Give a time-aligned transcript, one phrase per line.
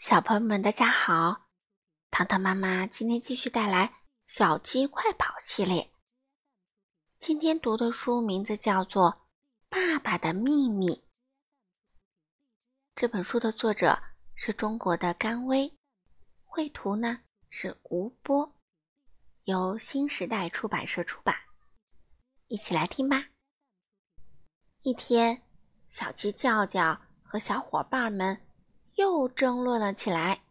[0.00, 1.50] 小朋友们，大家好！
[2.10, 3.86] 糖糖妈妈今天继续带来
[4.24, 5.92] 《小鸡快跑》系列。
[7.18, 9.12] 今天读的书名字叫做
[9.68, 10.88] 《爸爸的秘密》。
[12.94, 14.02] 这本书的作者
[14.34, 15.70] 是中国的甘薇，
[16.46, 17.20] 绘图呢
[17.50, 18.50] 是吴波，
[19.44, 21.36] 由新时代出版社出版。
[22.46, 23.26] 一起来听吧。
[24.80, 25.42] 一天，
[25.90, 28.46] 小鸡叫叫和小伙伴们。
[29.00, 30.42] 又争论了起来，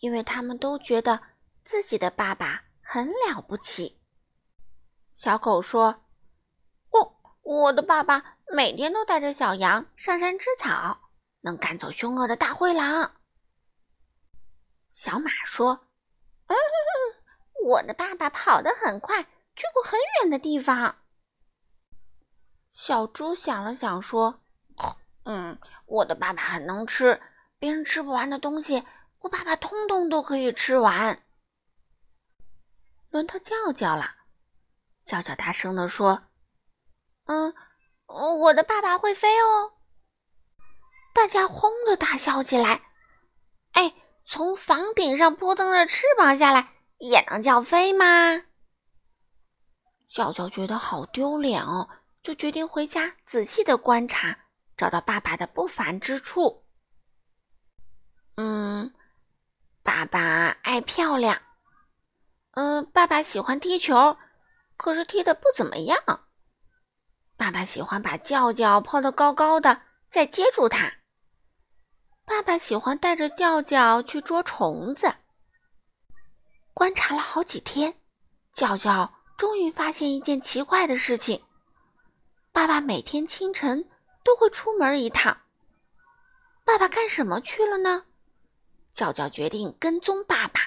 [0.00, 1.20] 因为他们都觉得
[1.64, 3.98] 自己的爸爸很了不起。
[5.16, 6.04] 小狗说
[6.92, 13.12] ：“哦，我的爸爸每天都带着小羊上山吃草，能赶走凶恶的大灰狼。”
[14.92, 15.88] 小马说
[16.46, 16.56] ：“嗯，
[17.64, 20.96] 我的爸爸跑得很快，去过很远的地方。”
[22.74, 24.40] 小猪想了想说
[25.24, 27.18] ：“嗯，我的爸爸很能吃。”
[27.58, 28.84] 别人吃不完的东西，
[29.20, 31.22] 我爸爸通通都可以吃完。
[33.10, 34.14] 轮到叫叫了，
[35.04, 36.28] 叫叫大声地说
[37.26, 37.54] ：“嗯，
[38.06, 39.72] 我的爸爸会飞哦！”
[41.14, 42.82] 大家轰的大笑起来。
[43.72, 48.44] 哎，从房顶上扑腾着翅膀下来，也能叫飞吗？
[50.08, 51.88] 叫叫觉得好丢脸哦，
[52.22, 54.38] 就决定回家仔细的观察，
[54.76, 56.67] 找到爸爸的不凡之处。
[58.40, 58.94] 嗯，
[59.82, 61.42] 爸爸爱漂亮。
[62.52, 64.16] 嗯，爸爸喜欢踢球，
[64.76, 65.98] 可是踢的不怎么样。
[67.36, 70.98] 爸爸喜欢把叫叫抛得高高的，再接住它。
[72.24, 75.12] 爸爸喜欢带着叫叫去捉虫子。
[76.72, 77.98] 观察了好几天，
[78.52, 81.42] 叫叫终于发现一件奇怪的事情：
[82.52, 83.90] 爸爸每天清晨
[84.22, 85.36] 都会出门一趟。
[86.64, 88.04] 爸爸干什么去了呢？
[88.92, 90.60] 叫叫决定跟踪爸爸。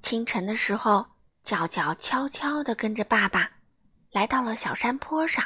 [0.00, 1.06] 清晨的时候，
[1.42, 3.52] 叫叫悄悄地跟着爸爸，
[4.10, 5.44] 来到了小山坡上。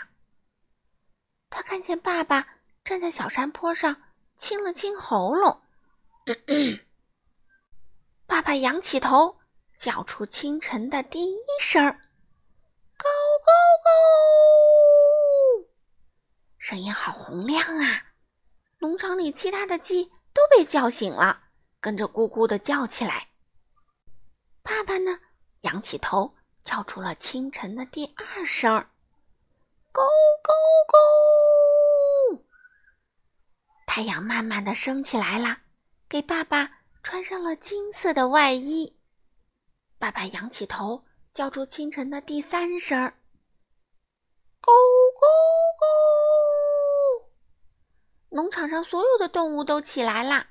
[1.51, 2.47] 他看见爸爸
[2.85, 4.03] 站在小山坡上，
[4.37, 5.61] 清了清喉咙。
[8.27, 9.39] 爸爸仰起头，
[9.77, 11.93] 叫出清晨的第一声儿
[12.97, 13.05] “高
[13.45, 13.53] 高
[13.85, 13.91] 高”，
[16.59, 18.15] 声音好洪亮啊！
[18.79, 20.11] 农场里其他的鸡。
[20.35, 21.45] 都被叫醒了，
[21.81, 23.29] 跟着咕咕的叫起来。
[24.63, 25.21] 爸爸呢，
[25.61, 28.73] 仰起头，叫出了清晨的第二声
[29.95, 30.01] “咕
[30.43, 30.51] 咕
[30.91, 32.43] 咕”。
[33.87, 35.59] 太阳慢慢的升起来了，
[36.09, 38.99] 给爸爸穿上了金色的外衣。
[39.99, 42.99] 爸爸仰起头，叫出清晨的第三声
[44.61, 45.23] “咕咕
[45.79, 45.85] 咕”。
[48.55, 50.47] 场上所有的动物都起来啦，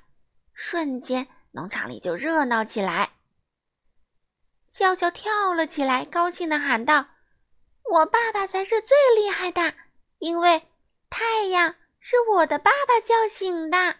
[0.52, 3.12] 瞬间农场里就热闹起来。
[4.70, 7.06] 叫叫跳了起来，高兴地喊道
[7.90, 9.72] ：“我爸爸才是最厉害的，
[10.18, 10.68] 因为
[11.08, 13.96] 太阳是我的爸爸叫醒的。”